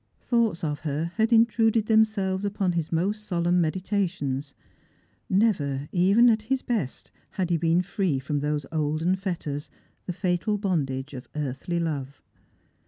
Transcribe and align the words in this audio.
Thoughts 0.23 0.63
of 0.63 0.79
her 0.79 1.11
had 1.17 1.31
intruded 1.31 1.85
themselves 1.85 2.43
ujjon 2.43 2.73
his 2.73 2.91
most 2.91 3.23
solemn 3.23 3.61
meditations; 3.61 4.55
never, 5.29 5.89
even 5.91 6.27
at 6.27 6.41
his 6.41 6.63
best, 6.63 7.11
had 7.29 7.51
he 7.51 7.57
been 7.57 7.83
free 7.83 8.17
from 8.17 8.39
those 8.39 8.65
olden 8.71 9.15
fetters, 9.15 9.69
the 10.07 10.13
fatal 10.13 10.57
bondage 10.57 11.13
of 11.13 11.29
earthly 11.35 11.79
love. 11.79 12.19